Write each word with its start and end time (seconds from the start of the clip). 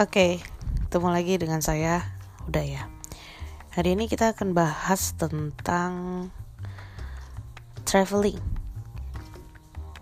Oke, 0.00 0.40
ketemu 0.88 1.08
lagi 1.12 1.36
dengan 1.36 1.60
saya, 1.60 2.00
udah 2.48 2.64
ya. 2.64 2.88
Hari 3.76 3.92
ini 3.92 4.08
kita 4.08 4.32
akan 4.32 4.56
bahas 4.56 5.12
tentang 5.20 5.92
traveling. 7.84 8.40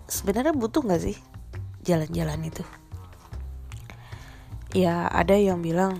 Sebenarnya 0.07 0.55
butuh 0.55 0.79
nggak 0.79 1.03
sih 1.11 1.19
jalan-jalan 1.83 2.39
itu? 2.39 2.63
Ya, 4.71 5.11
ada 5.11 5.35
yang 5.35 5.59
bilang 5.59 5.99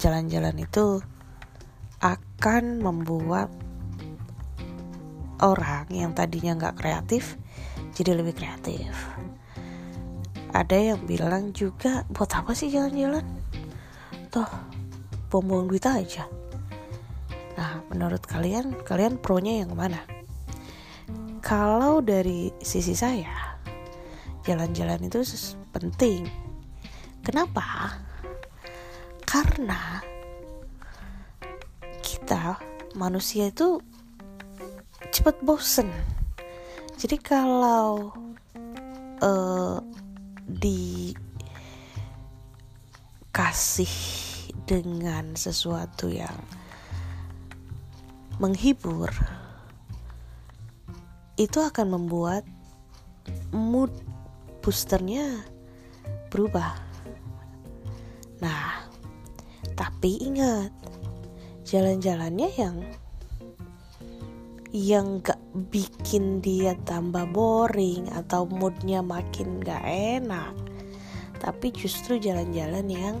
jalan-jalan 0.00 0.56
itu 0.64 1.04
akan 2.00 2.80
membuat 2.80 3.52
orang 5.44 5.84
yang 5.92 6.16
tadinya 6.16 6.56
nggak 6.56 6.80
kreatif 6.80 7.36
jadi 7.92 8.16
lebih 8.16 8.32
kreatif 8.32 8.88
ada 10.54 10.78
yang 10.78 11.02
bilang 11.02 11.50
juga 11.50 12.06
buat 12.14 12.30
apa 12.30 12.54
sih 12.54 12.70
jalan-jalan? 12.70 13.26
Toh 14.30 14.46
buang-buang 15.26 15.66
duit 15.66 15.82
aja. 15.82 16.30
Nah 17.58 17.82
menurut 17.90 18.22
kalian 18.22 18.70
kalian 18.86 19.18
pronya 19.18 19.66
yang 19.66 19.74
mana? 19.74 19.98
Kalau 21.42 21.98
dari 21.98 22.54
sisi 22.62 22.94
saya 22.94 23.58
jalan-jalan 24.46 25.10
itu 25.10 25.26
penting. 25.74 26.22
Kenapa? 27.26 27.98
Karena 29.26 29.98
kita 31.98 32.62
manusia 32.94 33.50
itu 33.50 33.82
cepet 35.10 35.34
bosen. 35.42 35.90
Jadi 36.94 37.18
kalau 37.18 38.14
uh, 39.18 39.82
dikasih 40.48 41.16
dengan 44.64 45.36
sesuatu 45.36 46.08
yang 46.08 46.36
menghibur 48.38 49.10
itu 51.34 51.58
akan 51.58 51.98
membuat 51.98 52.46
mood 53.50 53.90
boosternya 54.62 55.42
berubah. 56.30 56.78
Nah 58.38 58.86
tapi 59.74 60.22
ingat 60.22 60.70
jalan-jalannya 61.66 62.48
yang 62.54 62.76
yang 64.74 65.06
gak 65.22 65.33
bikin 65.54 66.42
dia 66.42 66.74
tambah 66.82 67.30
boring 67.30 68.10
atau 68.10 68.42
moodnya 68.50 69.00
makin 69.06 69.62
gak 69.62 69.86
enak. 69.86 70.50
Tapi 71.38 71.70
justru 71.70 72.18
jalan-jalan 72.18 72.86
yang 72.90 73.16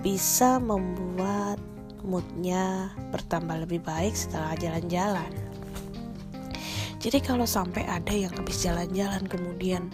bisa 0.00 0.56
membuat 0.56 1.60
moodnya 2.00 2.96
bertambah 3.12 3.68
lebih 3.68 3.84
baik 3.84 4.16
setelah 4.16 4.56
jalan-jalan. 4.56 5.28
Jadi 7.00 7.20
kalau 7.20 7.44
sampai 7.44 7.84
ada 7.84 8.12
yang 8.12 8.32
habis 8.32 8.64
jalan-jalan 8.64 9.24
kemudian 9.28 9.92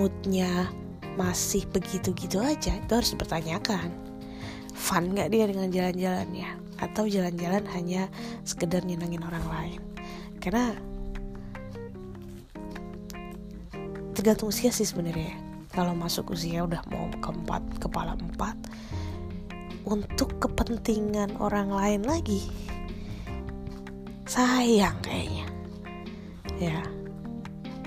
moodnya 0.00 0.72
masih 1.20 1.68
begitu-gitu 1.68 2.40
aja 2.40 2.72
itu 2.72 2.92
harus 2.92 3.12
dipertanyakan. 3.12 3.92
Fun 4.72 5.12
gak 5.12 5.28
dia 5.28 5.44
dengan 5.44 5.68
jalan-jalannya 5.68 6.48
atau 6.80 7.04
jalan-jalan 7.04 7.68
hanya 7.76 8.08
sekedar 8.48 8.80
nyenengin 8.88 9.22
orang 9.22 9.44
lain 9.52 9.91
karena 10.42 10.74
tergantung 14.18 14.50
usia 14.50 14.74
sih 14.74 14.84
sebenarnya 14.84 15.38
kalau 15.70 15.94
masuk 15.94 16.34
usia 16.34 16.66
udah 16.66 16.82
mau 16.90 17.06
keempat 17.22 17.62
kepala 17.78 18.18
empat 18.18 18.58
untuk 19.86 20.34
kepentingan 20.42 21.38
orang 21.38 21.70
lain 21.70 22.02
lagi 22.02 22.50
sayang 24.32 24.96
kayaknya. 25.04 25.46
Ya. 26.56 26.80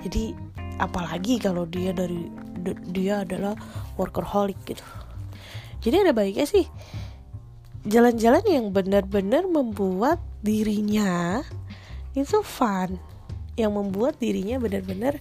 Jadi 0.06 0.38
apalagi 0.78 1.42
kalau 1.42 1.66
dia 1.66 1.90
dari 1.90 2.30
dia 2.94 3.26
adalah 3.26 3.58
workaholic 3.98 4.58
gitu. 4.70 4.86
Jadi 5.82 6.06
ada 6.06 6.14
baiknya 6.14 6.46
sih 6.46 6.66
jalan-jalan 7.86 8.46
yang 8.46 8.66
benar-benar 8.74 9.46
membuat 9.46 10.18
dirinya 10.42 11.42
itu 12.16 12.40
fun. 12.42 12.98
Yang 13.60 13.72
membuat 13.72 14.20
dirinya 14.20 14.60
benar-benar 14.60 15.20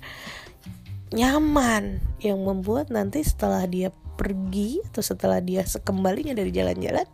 nyaman. 1.10 1.98
Yang 2.22 2.38
membuat 2.40 2.86
nanti 2.94 3.26
setelah 3.26 3.66
dia 3.66 3.90
pergi 4.14 4.78
atau 4.94 5.02
setelah 5.02 5.42
dia 5.42 5.66
sekembalinya 5.66 6.38
dari 6.38 6.54
jalan-jalan 6.54 7.06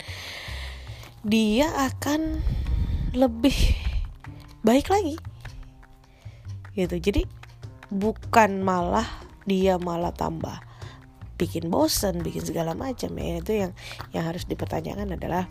dia 1.24 1.68
akan 1.88 2.40
lebih 3.12 3.56
baik 4.64 4.88
lagi. 4.88 5.16
Gitu. 6.72 6.96
Jadi 7.00 7.22
bukan 7.90 8.62
malah 8.62 9.08
dia 9.44 9.76
malah 9.76 10.14
tambah 10.14 10.62
bikin 11.40 11.72
bosen 11.72 12.20
bikin 12.20 12.44
segala 12.44 12.72
macam 12.72 13.12
ya. 13.16 13.40
Itu 13.40 13.52
yang 13.52 13.72
yang 14.16 14.24
harus 14.28 14.48
dipertanyakan 14.48 15.16
adalah 15.16 15.44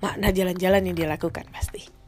makna 0.00 0.32
jalan-jalan 0.32 0.92
yang 0.92 0.96
dilakukan 0.96 1.46
pasti 1.52 2.01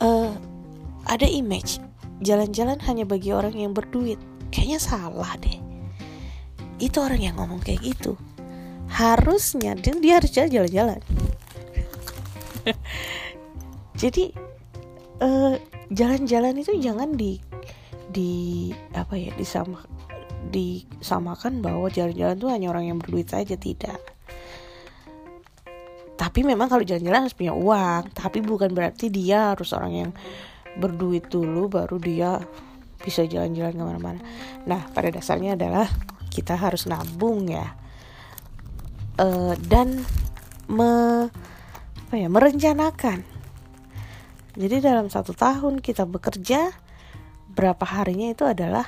uh, 0.00 0.32
ada 1.12 1.26
image 1.26 1.80
jalan-jalan 2.20 2.78
hanya 2.84 3.08
bagi 3.08 3.32
orang 3.32 3.56
yang 3.56 3.72
berduit. 3.72 4.20
Kayaknya 4.52 4.78
salah 4.80 5.32
deh. 5.40 5.58
Itu 6.80 7.00
orang 7.00 7.20
yang 7.20 7.36
ngomong 7.40 7.60
kayak 7.64 7.80
gitu. 7.84 8.16
Harusnya 8.90 9.76
dia, 9.78 10.18
harus 10.20 10.32
jalan-jalan. 10.34 11.00
Jadi 14.00 14.32
uh, 15.22 15.54
jalan-jalan 15.92 16.60
itu 16.60 16.76
jangan 16.80 17.14
di 17.16 17.40
di 18.10 18.30
apa 18.90 19.14
ya 19.14 19.30
disama 19.38 19.86
disamakan 20.50 21.62
bahwa 21.62 21.86
jalan-jalan 21.92 22.36
tuh 22.40 22.50
hanya 22.50 22.72
orang 22.72 22.90
yang 22.90 22.98
berduit 22.98 23.30
saja. 23.30 23.54
Tidak 23.54 24.09
tapi 26.30 26.46
memang 26.46 26.70
kalau 26.70 26.86
jalan-jalan 26.86 27.26
harus 27.26 27.34
punya 27.34 27.50
uang. 27.50 28.14
Tapi 28.14 28.38
bukan 28.38 28.70
berarti 28.70 29.10
dia 29.10 29.50
harus 29.50 29.74
orang 29.74 29.92
yang 29.98 30.10
berduit 30.78 31.26
dulu 31.26 31.66
baru 31.66 31.98
dia 31.98 32.38
bisa 33.02 33.26
jalan-jalan 33.26 33.74
ke 33.74 33.82
mana-mana. 33.82 34.20
Nah 34.62 34.86
pada 34.94 35.10
dasarnya 35.10 35.58
adalah 35.58 35.90
kita 36.30 36.54
harus 36.54 36.86
nabung 36.86 37.50
ya. 37.50 37.74
Uh, 39.18 39.58
dan 39.66 40.06
me, 40.70 41.26
apa 42.06 42.14
ya 42.14 42.30
merencanakan. 42.30 43.26
Jadi 44.54 44.76
dalam 44.78 45.10
satu 45.10 45.34
tahun 45.34 45.82
kita 45.82 46.06
bekerja 46.06 46.70
berapa 47.50 47.82
harinya 47.90 48.30
itu 48.30 48.46
adalah 48.46 48.86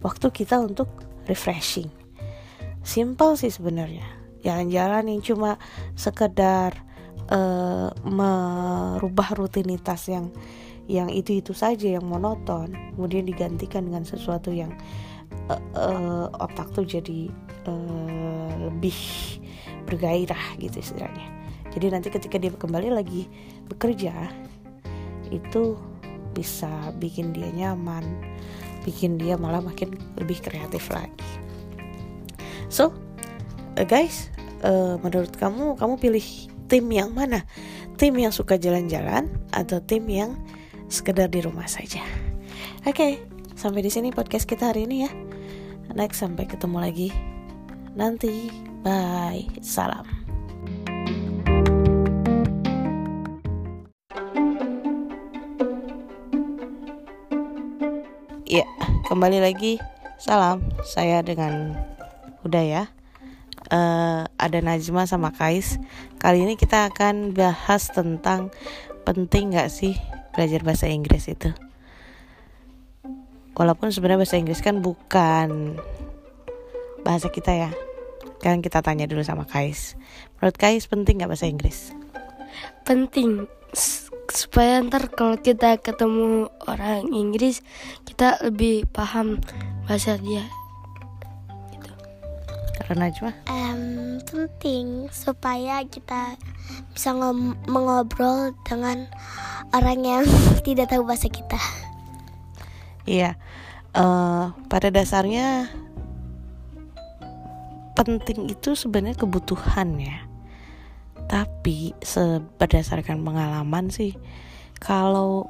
waktu 0.00 0.32
kita 0.32 0.56
untuk 0.64 0.88
refreshing. 1.28 1.92
Simple 2.80 3.36
sih 3.36 3.52
sebenarnya. 3.52 4.19
Jalan-jalan 4.40 5.12
yang 5.12 5.20
cuma 5.20 5.60
sekedar 5.94 6.76
uh, 7.28 7.92
merubah 8.04 9.36
rutinitas 9.36 10.08
yang 10.08 10.32
yang 10.90 11.06
itu-itu 11.06 11.54
saja 11.54 11.86
yang 11.86 12.02
monoton, 12.02 12.74
kemudian 12.96 13.22
digantikan 13.22 13.86
dengan 13.86 14.02
sesuatu 14.02 14.50
yang 14.50 14.74
uh, 15.46 15.62
uh, 15.78 16.26
otak 16.42 16.72
tuh 16.74 16.82
jadi 16.82 17.30
uh, 17.68 18.70
lebih 18.70 18.96
bergairah 19.86 20.58
gitu 20.58 20.82
istilahnya. 20.82 21.30
Jadi 21.70 21.86
nanti 21.94 22.08
ketika 22.10 22.34
dia 22.42 22.50
kembali 22.50 22.90
lagi 22.90 23.30
bekerja 23.70 24.26
itu 25.30 25.78
bisa 26.34 26.94
bikin 26.98 27.34
dia 27.34 27.50
nyaman 27.50 28.02
bikin 28.86 29.18
dia 29.20 29.36
malah 29.36 29.60
makin 29.60 29.94
lebih 30.16 30.40
kreatif 30.40 30.88
lagi 30.90 31.30
so 32.70 32.94
uh, 33.76 33.86
guys 33.86 34.30
uh, 34.64 34.96
menurut 35.00 35.32
kamu 35.36 35.76
kamu 35.76 35.94
pilih 36.00 36.26
tim 36.70 36.86
yang 36.88 37.12
mana? 37.12 37.44
Tim 38.00 38.16
yang 38.16 38.32
suka 38.32 38.56
jalan-jalan 38.56 39.28
atau 39.52 39.82
tim 39.84 40.06
yang 40.08 40.38
sekedar 40.88 41.28
di 41.28 41.44
rumah 41.44 41.66
saja? 41.66 42.00
Oke 42.86 42.94
okay, 42.96 43.12
sampai 43.58 43.84
di 43.84 43.92
sini 43.92 44.08
podcast 44.14 44.48
kita 44.48 44.72
hari 44.72 44.88
ini 44.88 45.04
ya. 45.04 45.10
Next 45.92 46.22
sampai 46.22 46.46
ketemu 46.46 46.78
lagi. 46.78 47.08
Nanti 47.98 48.48
bye. 48.86 49.44
Salam. 49.60 50.06
Ya, 58.50 58.66
kembali 59.06 59.38
lagi. 59.38 59.78
Salam, 60.18 60.66
saya 60.82 61.22
dengan 61.22 61.78
Huda 62.42 62.62
ya. 62.66 62.82
Uh, 63.70 64.26
ada 64.40 64.64
Najma 64.64 65.04
sama 65.04 65.30
Kais. 65.36 65.76
Kali 66.16 66.48
ini 66.48 66.56
kita 66.56 66.88
akan 66.88 67.36
bahas 67.36 67.92
tentang 67.92 68.48
penting 69.04 69.52
gak 69.52 69.68
sih 69.68 70.00
belajar 70.32 70.64
bahasa 70.64 70.88
Inggris 70.88 71.28
itu. 71.28 71.52
Walaupun 73.52 73.92
sebenarnya 73.92 74.24
bahasa 74.24 74.40
Inggris 74.40 74.64
kan 74.64 74.80
bukan 74.80 75.76
bahasa 77.04 77.28
kita 77.28 77.52
ya. 77.52 77.70
Sekarang 78.40 78.64
kita 78.64 78.80
tanya 78.80 79.04
dulu 79.04 79.20
sama 79.20 79.44
Kais. 79.44 80.00
Menurut 80.40 80.56
Kais 80.56 80.88
penting 80.88 81.20
nggak 81.20 81.30
bahasa 81.36 81.44
Inggris? 81.44 81.92
penting 82.84 83.46
supaya 84.30 84.82
ntar 84.82 85.10
kalau 85.10 85.38
kita 85.38 85.78
ketemu 85.78 86.50
orang 86.66 87.06
Inggris 87.10 87.62
kita 88.06 88.38
lebih 88.42 88.86
paham 88.90 89.38
bahasa 89.86 90.18
dia 90.18 90.46
Karena 92.80 93.12
cuma 93.12 93.30
Em, 93.46 94.18
penting 94.24 95.06
supaya 95.12 95.84
kita 95.84 96.34
bisa 96.96 97.12
mengobrol 97.68 98.56
dengan 98.66 99.06
orang 99.76 100.00
yang 100.02 100.24
tidak 100.66 100.90
tahu 100.90 101.04
bahasa 101.04 101.28
kita. 101.28 101.60
Iya, 103.04 103.36
eh 103.96 104.44
pada 104.70 104.88
dasarnya 104.88 105.70
penting 107.94 108.48
itu 108.48 108.72
sebenarnya 108.72 109.18
kebutuhan 109.18 110.00
ya. 110.00 110.24
Tapi 111.30 111.94
berdasarkan 112.58 113.22
pengalaman 113.22 113.86
sih, 113.92 114.18
kalau 114.82 115.46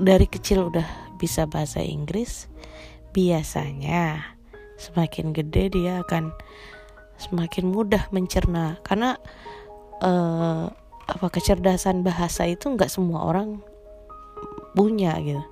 dari 0.00 0.26
kecil 0.26 0.74
udah 0.74 0.86
bisa 1.22 1.46
bahasa 1.46 1.78
Inggris, 1.78 2.50
biasanya 3.14 4.34
semakin 4.82 5.30
gede 5.30 5.70
dia 5.78 6.02
akan 6.02 6.34
semakin 7.16 7.70
mudah 7.70 8.10
mencerna 8.10 8.82
karena 8.82 9.14
eh, 10.02 10.66
apa 11.06 11.26
kecerdasan 11.30 12.02
bahasa 12.02 12.50
itu 12.50 12.66
nggak 12.66 12.90
semua 12.90 13.30
orang 13.30 13.62
punya 14.74 15.14
gitu 15.22 15.44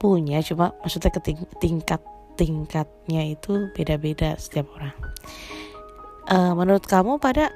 punya 0.00 0.40
cuma 0.40 0.72
maksudnya 0.80 1.12
ke 1.12 1.20
ting- 1.20 1.52
tingkat 1.60 2.00
tingkatnya 2.40 3.36
itu 3.36 3.68
beda-beda 3.76 4.32
setiap 4.40 4.64
orang. 4.80 4.96
Eh, 6.32 6.52
menurut 6.56 6.88
kamu 6.88 7.20
pada 7.20 7.52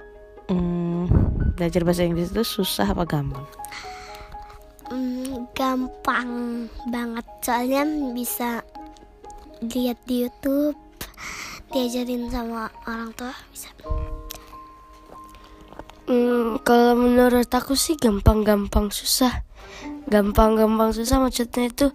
mm, 0.52 1.08
belajar 1.56 1.80
bahasa 1.88 2.04
Inggris 2.04 2.28
itu 2.28 2.44
susah 2.44 2.92
apa 2.92 3.08
gampang? 3.08 3.48
Hmm, 4.92 5.48
gampang 5.56 6.30
banget 6.92 7.24
soalnya 7.40 7.88
bisa 8.12 8.60
lihat 9.70 9.98
di 10.04 10.26
YouTube, 10.26 10.76
diajarin 11.72 12.28
sama 12.28 12.68
orang 12.84 13.12
tua 13.16 13.34
bisa. 13.52 13.70
Hmm, 16.04 16.60
kalau 16.60 16.92
menurut 17.00 17.48
aku 17.48 17.72
sih 17.72 17.96
gampang-gampang 17.96 18.92
susah 18.92 19.44
gampang-gampang 20.08 20.92
susah 20.92 21.16
maksudnya 21.20 21.72
itu 21.72 21.86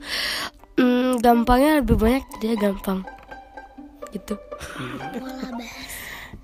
hmm, 0.82 1.22
gampangnya 1.22 1.82
lebih 1.82 1.96
banyak 2.00 2.26
dia 2.42 2.54
gampang 2.58 3.06
gitu. 4.10 4.36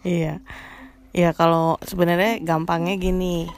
Iya, 0.06 0.38
iya 1.18 1.30
kalau 1.34 1.82
sebenarnya 1.82 2.38
gampangnya 2.46 2.94
gini 3.02 3.50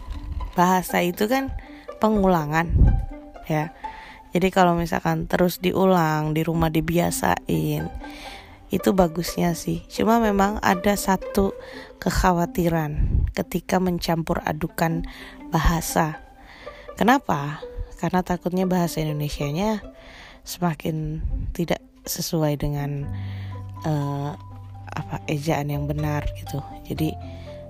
bahasa 0.55 1.03
itu 1.03 1.27
kan 1.27 1.51
pengulangan 1.99 2.71
ya. 3.51 3.75
Jadi 4.37 4.53
kalau 4.53 4.77
misalkan 4.77 5.25
terus 5.25 5.57
diulang 5.57 6.37
di 6.37 6.45
rumah 6.45 6.69
dibiasain 6.69 7.89
itu 8.69 8.89
bagusnya 8.93 9.57
sih. 9.57 9.81
Cuma 9.89 10.21
memang 10.21 10.61
ada 10.61 10.93
satu 10.93 11.57
kekhawatiran 11.97 13.25
ketika 13.33 13.81
mencampur 13.81 14.37
adukan 14.45 15.09
bahasa. 15.49 16.21
Kenapa? 17.01 17.65
Karena 17.97 18.21
takutnya 18.21 18.69
bahasa 18.69 19.01
Indonesianya 19.01 19.81
semakin 20.45 21.25
tidak 21.57 21.81
sesuai 22.05 22.61
dengan 22.61 23.09
eh, 23.89 24.31
apa 24.85 25.25
ejaan 25.25 25.73
yang 25.73 25.89
benar 25.89 26.29
gitu. 26.37 26.61
Jadi 26.85 27.17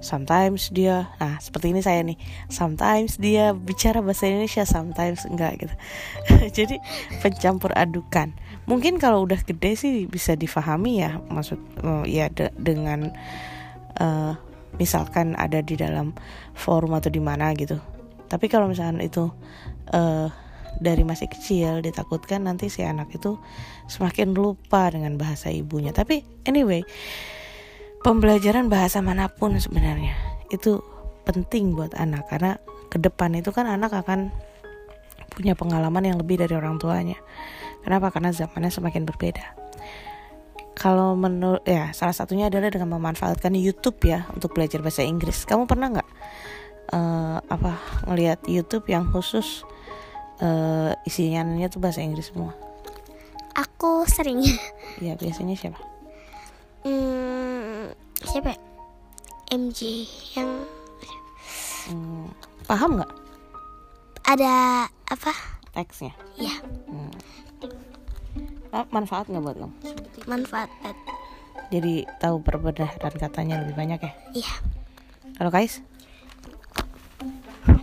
sometimes 0.07 0.71
dia 0.71 1.11
nah 1.19 1.35
seperti 1.43 1.75
ini 1.75 1.83
saya 1.83 1.99
nih. 2.07 2.15
Sometimes 2.47 3.19
dia 3.19 3.51
bicara 3.51 3.99
bahasa 3.99 4.31
Indonesia 4.31 4.63
sometimes 4.63 5.27
enggak 5.27 5.59
gitu. 5.59 5.75
Jadi 6.63 6.79
pencampur 7.19 7.75
adukan. 7.75 8.31
Mungkin 8.71 9.03
kalau 9.03 9.27
udah 9.27 9.43
gede 9.43 9.75
sih 9.75 9.93
bisa 10.07 10.39
difahami 10.39 11.03
ya 11.03 11.19
maksud 11.27 11.59
eh, 11.83 12.05
ya 12.07 12.31
de- 12.31 12.55
dengan 12.55 13.11
eh, 13.99 14.33
misalkan 14.79 15.35
ada 15.35 15.59
di 15.59 15.75
dalam 15.75 16.15
forum 16.55 16.95
atau 16.95 17.11
di 17.11 17.19
mana 17.19 17.51
gitu. 17.59 17.75
Tapi 18.31 18.47
kalau 18.47 18.71
misalkan 18.71 19.03
itu 19.03 19.27
eh, 19.91 20.31
dari 20.79 21.03
masih 21.03 21.27
kecil 21.27 21.83
ditakutkan 21.83 22.45
nanti 22.45 22.69
si 22.71 22.85
anak 22.85 23.11
itu 23.11 23.35
semakin 23.91 24.31
lupa 24.31 24.87
dengan 24.87 25.19
bahasa 25.19 25.51
ibunya. 25.51 25.91
Tapi 25.91 26.23
anyway 26.47 26.87
pembelajaran 28.07 28.71
bahasa 28.71 29.03
mana 29.03 29.27
pun 29.27 29.59
sebenarnya 29.59 30.15
itu 30.47 30.79
penting 31.27 31.75
buat 31.75 31.91
anak 31.99 32.31
karena 32.31 32.55
ke 32.87 33.03
depan 33.03 33.35
itu 33.35 33.51
kan 33.51 33.67
anak 33.67 33.91
akan 33.91 34.31
punya 35.27 35.59
pengalaman 35.59 36.07
yang 36.07 36.15
lebih 36.15 36.39
dari 36.39 36.55
orang 36.55 36.79
tuanya. 36.79 37.19
Kenapa? 37.83 38.15
Karena 38.15 38.31
zamannya 38.31 38.71
semakin 38.71 39.03
berbeda. 39.03 39.43
Kalau 40.71 41.19
menurut 41.19 41.67
ya 41.67 41.91
salah 41.91 42.15
satunya 42.15 42.47
adalah 42.47 42.71
dengan 42.71 42.95
memanfaatkan 42.95 43.51
YouTube 43.59 43.99
ya 44.07 44.23
untuk 44.31 44.55
belajar 44.55 44.79
bahasa 44.79 45.03
Inggris. 45.03 45.43
Kamu 45.43 45.67
pernah 45.67 45.99
nggak 45.99 46.09
eh, 46.95 47.37
apa 47.43 47.75
ngelihat 48.07 48.47
YouTube 48.47 48.87
yang 48.87 49.03
khusus 49.11 49.67
eh, 50.39 50.95
isinya 51.03 51.43
tuh 51.67 51.83
bahasa 51.83 51.99
Inggris 51.99 52.31
semua? 52.31 52.55
Aku 53.51 54.07
sering. 54.07 54.47
Ya 55.03 55.19
biasanya 55.19 55.59
siapa? 55.59 55.81
Hmm, 56.87 57.36
siapa? 58.19 58.49
ya? 58.49 58.57
MJ 59.49 60.03
yang 60.33 60.49
Hmm, 61.87 62.27
paham 62.63 62.99
nggak 62.99 63.11
ada 64.25 64.53
apa? 65.07 65.31
teksnya? 65.71 66.11
Ya, 66.35 66.51
Hmm. 66.85 67.11
Manfaat 68.91 69.25
nggak 69.25 69.41
buat 69.41 69.57
kamu? 69.57 69.73
manfaat. 70.25 70.67
Jadi 71.67 72.03
tahu 72.17 72.39
perbedaan 72.39 72.91
katanya 73.13 73.63
lebih 73.63 73.73
banyak 73.73 73.99
ya. 73.99 74.11
Iya. 74.35 74.53
Kalau 75.33 75.49
Kais? 75.49 75.79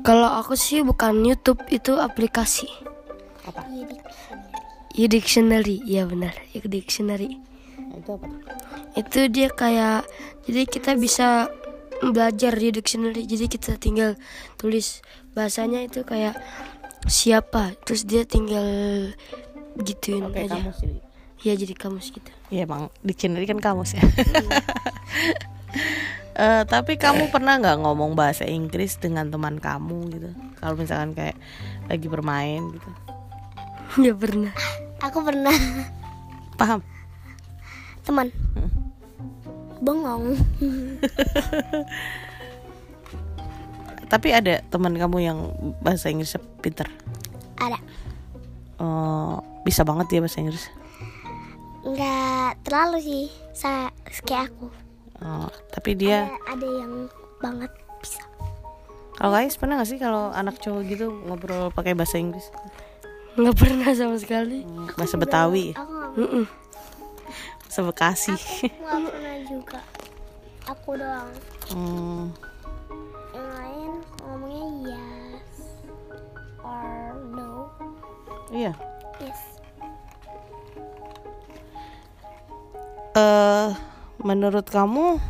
kalau 0.01 0.29
aku 0.29 0.53
sih 0.55 0.81
bukan 0.81 1.25
YouTube 1.25 1.65
itu 1.69 1.97
aplikasi 1.97 2.69
Apa? 3.43 3.65
e-dictionary 4.93 5.81
ya 5.83 6.05
benar 6.05 6.37
e-dictionary 6.53 7.41
Nah, 7.41 7.54
itu 8.05 8.11
apa? 8.13 8.29
itu 8.95 9.21
dia 9.33 9.49
kayak 9.49 10.05
jadi 10.45 10.63
kita 10.69 10.91
bisa 10.95 11.49
belajar 12.05 12.53
di 12.53 12.69
dictionary 12.69 13.25
jadi 13.25 13.49
kita 13.49 13.81
tinggal 13.81 14.21
tulis 14.61 15.01
bahasanya 15.33 15.89
itu 15.89 16.05
kayak 16.05 16.37
siapa 17.09 17.73
terus 17.89 18.05
dia 18.05 18.29
tinggal 18.29 18.65
gituin 19.81 20.29
Kayak 20.31 20.53
aja 20.53 20.57
kamu 20.61 20.71
sih. 20.77 20.93
ya 21.45 21.53
jadi 21.57 21.75
kamus 21.75 22.13
gitu 22.13 22.31
Iya 22.53 22.71
bang, 22.71 22.87
dictionary 23.03 23.49
kan 23.49 23.59
kamus 23.59 23.97
ya. 23.97 24.05
Eh, 26.35 26.63
tapi 26.67 26.99
kamu 26.99 27.31
pernah 27.31 27.63
nggak 27.63 27.87
ngomong 27.87 28.19
bahasa 28.19 28.43
Inggris 28.43 28.99
dengan 28.99 29.31
teman 29.31 29.63
kamu 29.63 29.99
gitu? 30.11 30.31
Kalau 30.59 30.75
misalkan 30.75 31.15
kayak 31.15 31.39
lagi 31.87 32.11
bermain 32.11 32.75
gitu, 32.75 32.91
ya 34.03 34.11
pernah 34.19 34.51
Aku 34.99 35.23
pernah 35.23 35.55
paham? 36.59 36.83
Teman. 38.05 38.29
Bengong. 39.81 40.37
Tapi 44.05 44.29
ada 44.31 44.63
teman 44.69 44.95
kamu 44.95 45.19
yang 45.19 45.39
bahasa 45.81 46.07
Inggrisnya 46.07 46.39
pinter, 46.61 46.87
Ada. 47.57 47.79
Eh, 48.77 49.35
bisa 49.63 49.83
banget 49.83 50.07
dia 50.09 50.21
bahasa 50.21 50.39
Inggris. 50.39 50.69
Nggak 51.83 52.63
terlalu 52.63 52.99
sih. 53.01 53.25
Saya 53.51 53.91
kayak 54.23 54.53
aku. 54.53 54.67
Eh, 55.17 55.49
tapi 55.69 55.91
dia, 55.95 56.29
Ada, 56.29 56.39
ada 56.53 56.69
yang 56.77 56.93
banget 57.41 57.71
bisa. 57.99 58.23
kalau 59.15 59.31
Kais 59.33 59.55
pernah 59.55 59.79
nggak 59.79 59.89
sih 59.89 59.99
kalau 59.99 60.31
anak 60.31 60.59
cowok 60.59 60.83
gitu 60.85 61.07
ngobrol 61.25 61.71
pakai 61.71 61.95
bahasa 61.95 62.17
Inggris, 62.17 62.51
nggak 63.35 63.55
pernah 63.55 63.91
sama 63.93 64.17
sekali 64.17 64.63
Hmm, 64.63 64.91
bahasa 64.93 65.15
Betawi, 65.15 65.71
Aku 65.73 65.87
nggak 65.87 66.11
Mm-mm. 66.17 66.45
Bahasa 67.75 67.83
Bekasi. 67.83 68.35
nggak 68.71 68.99
pernah 69.03 69.37
juga. 69.51 69.81
Aku 70.65 70.95
doang. 70.95 71.31
Hmm. 71.69 72.25
Yang 73.35 73.49
lain 73.51 73.91
ngomongnya 74.23 74.67
yes 74.87 75.51
or 76.63 76.87
no. 77.29 77.51
Iya. 78.49 78.73
Yes. 79.19 79.41
eh 83.15 83.71
menurut 84.19 84.67
kamu 84.67 85.23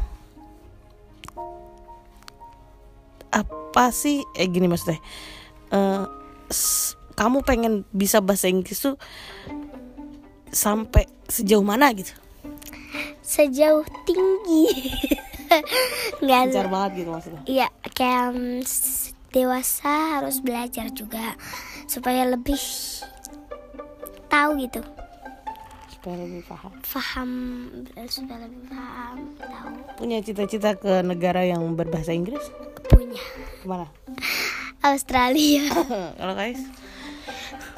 apa 3.29 3.85
sih 3.93 4.25
eh 4.33 4.49
gini 4.49 4.65
maksudnya 4.65 5.05
s- 6.49 6.97
kamu 7.13 7.45
pengen 7.45 7.85
bisa 7.93 8.25
bahasa 8.25 8.49
Inggris 8.49 8.81
tuh 8.81 8.97
sampai 10.49 11.05
sejauh 11.29 11.61
mana 11.61 11.93
gitu 11.93 12.17
sejauh 13.25 13.83
tinggi 14.05 14.69
nggak 16.23 16.41
Gencar 16.51 16.69
banget 16.69 16.91
gitu 17.01 17.11
maksudnya. 17.11 17.43
Iya, 17.47 17.67
kayak 17.91 18.27
mm, 18.33 18.61
dewasa 19.31 19.93
harus 20.19 20.39
belajar 20.39 20.91
juga 20.91 21.35
supaya 21.87 22.23
lebih 22.25 22.59
tahu 24.27 24.59
gitu, 24.61 24.83
Supaya 25.91 26.17
lebih 26.21 26.43
paham. 26.45 26.73
paham 26.83 27.31
supaya 28.07 28.39
lebih 28.45 28.63
paham 28.67 29.17
tahu 29.39 29.71
Punya 29.95 30.19
cita-cita 30.21 30.75
ke 30.75 31.01
negara 31.01 31.43
yang 31.43 31.63
berbahasa 31.73 32.11
Inggris? 32.11 32.43
punya 32.85 33.23
Ke 33.63 33.67
mana? 33.67 33.87
Australia. 34.83 35.65
Kalau 36.21 36.35
guys? 36.35 36.61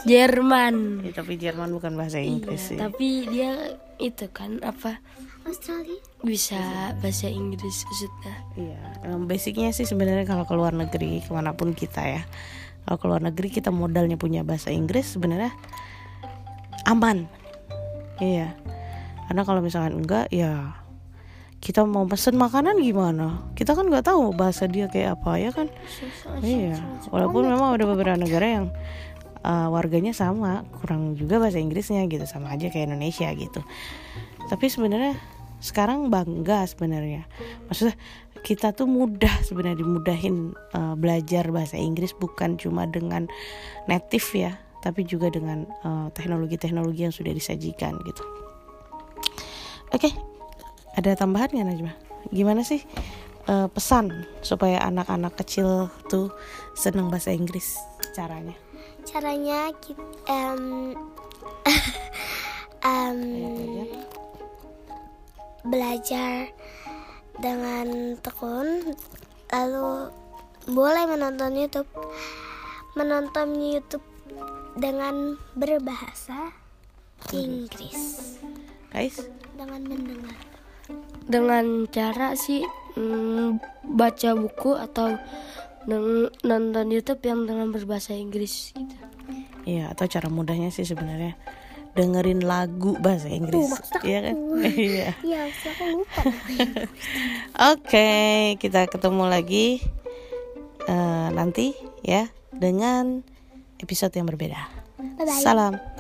Jerman 0.06 1.02
Ya, 1.02 1.12
tapi 1.12 1.34
Jerman 1.36 1.70
bukan 1.70 1.92
bahasa 1.94 2.18
Inggris 2.18 2.72
sih. 2.72 2.78
Iya, 2.78 2.88
tapi 2.88 3.08
dia 3.26 3.52
itu 3.98 4.26
kan 4.30 4.58
apa 4.62 4.98
Australia? 5.46 5.98
bisa 6.26 6.90
bahasa 6.98 7.30
Inggris 7.30 7.86
maksudnya 7.86 8.34
Iya, 8.58 8.80
emang 9.06 9.30
basicnya 9.30 9.70
sih 9.70 9.86
sebenarnya 9.86 10.26
kalau 10.26 10.42
ke 10.42 10.54
luar 10.58 10.74
negeri 10.74 11.22
ke 11.22 11.30
mana 11.30 11.54
pun 11.54 11.70
kita 11.70 12.02
ya, 12.02 12.22
kalau 12.84 12.98
ke 12.98 13.06
luar 13.06 13.22
negeri 13.22 13.48
kita 13.54 13.70
modalnya 13.70 14.18
punya 14.18 14.42
bahasa 14.42 14.74
Inggris 14.74 15.14
sebenarnya 15.14 15.54
aman. 16.90 17.30
Iya, 18.18 18.56
karena 19.28 19.42
kalau 19.44 19.60
misalkan 19.60 20.02
enggak 20.02 20.32
ya 20.32 20.82
kita 21.60 21.82
mau 21.82 22.06
pesen 22.06 22.38
makanan 22.38 22.78
gimana? 22.78 23.42
Kita 23.58 23.74
kan 23.74 23.90
nggak 23.90 24.06
tahu 24.06 24.32
bahasa 24.32 24.70
dia 24.70 24.86
kayak 24.86 25.20
apa 25.20 25.30
ya 25.36 25.50
kan? 25.50 25.66
Iya, 26.40 26.78
walaupun 27.10 27.48
memang 27.48 27.74
ada 27.74 27.84
beberapa 27.84 28.14
negara 28.14 28.46
yang 28.46 28.66
uh, 29.42 29.68
warganya 29.70 30.14
sama, 30.14 30.62
kurang 30.78 31.18
juga 31.18 31.42
bahasa 31.42 31.58
Inggrisnya 31.58 32.06
gitu, 32.06 32.22
sama 32.22 32.54
aja 32.54 32.70
kayak 32.70 32.90
Indonesia 32.90 33.28
gitu. 33.34 33.60
Tapi 34.46 34.66
sebenarnya 34.70 35.18
sekarang 35.60 36.12
bangga 36.12 36.68
sebenarnya, 36.68 37.24
maksudnya 37.66 37.96
kita 38.46 38.70
tuh 38.70 38.86
mudah 38.86 39.42
sebenarnya 39.42 39.82
dimudahin 39.82 40.54
uh, 40.76 40.94
belajar 40.94 41.50
bahasa 41.50 41.74
Inggris 41.80 42.14
bukan 42.14 42.54
cuma 42.60 42.86
dengan 42.86 43.26
native 43.90 44.28
ya, 44.36 44.52
tapi 44.86 45.02
juga 45.02 45.32
dengan 45.34 45.66
uh, 45.82 46.12
teknologi-teknologi 46.14 47.08
yang 47.08 47.14
sudah 47.14 47.34
disajikan 47.34 47.98
gitu. 48.06 48.22
Oke, 49.90 50.14
ada 50.94 51.18
tambahan 51.18 51.50
nggak 51.50 51.66
Najma? 51.66 51.92
Gimana 52.30 52.62
sih 52.62 52.82
uh, 53.50 53.66
pesan 53.66 54.26
supaya 54.42 54.82
anak-anak 54.86 55.34
kecil 55.42 55.90
tuh 56.06 56.30
seneng 56.78 57.10
bahasa 57.10 57.34
Inggris 57.34 57.78
caranya? 58.14 58.54
Caranya 59.06 59.70
kita 59.78 60.02
em, 60.26 60.94
em, 62.86 63.20
belajar 65.66 66.50
dengan 67.36 68.16
tekun, 68.22 68.96
lalu 69.52 70.10
boleh 70.70 71.04
menonton 71.06 71.52
YouTube, 71.54 71.90
menonton 72.96 73.54
YouTube 73.58 74.06
dengan 74.76 75.40
berbahasa 75.56 76.52
Inggris 77.32 78.36
Guys, 78.92 79.24
dengan 79.56 79.82
mendengar. 79.88 80.36
dengan 81.26 81.88
cara 81.90 82.36
sih 82.38 82.62
mm, 82.94 83.58
baca 83.96 84.30
buku 84.36 84.76
atau 84.76 85.16
nonton 86.44 86.86
YouTube 86.90 87.22
yang 87.24 87.46
dengan 87.46 87.70
berbahasa 87.70 88.12
Inggris 88.14 88.74
gitu. 88.74 88.96
Iya, 89.66 89.90
atau 89.90 90.06
cara 90.06 90.30
mudahnya 90.30 90.70
sih 90.70 90.86
sebenarnya 90.86 91.34
dengerin 91.96 92.44
lagu 92.44 92.94
bahasa 93.00 93.32
Inggris. 93.32 93.72
Iya 94.04 94.30
kan? 94.30 94.36
Iya. 94.76 95.08
Iya, 95.24 95.40
aku 95.48 95.84
lupa. 95.96 96.20
Oke, 97.72 98.10
kita 98.60 98.84
ketemu 98.86 99.24
lagi 99.24 99.80
eh, 100.84 101.28
nanti 101.32 101.72
ya 102.04 102.28
dengan 102.52 103.24
episode 103.80 104.12
yang 104.12 104.28
berbeda. 104.28 104.60
Bye-bye. 105.00 105.40
Salam. 105.40 105.95